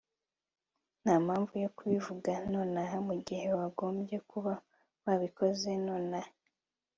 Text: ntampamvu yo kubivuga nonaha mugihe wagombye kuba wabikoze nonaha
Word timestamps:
ntampamvu 1.01 1.53
yo 1.63 1.69
kubivuga 1.77 2.31
nonaha 2.53 2.95
mugihe 3.07 3.47
wagombye 3.59 4.17
kuba 4.29 4.53
wabikoze 5.05 5.69
nonaha 5.85 6.31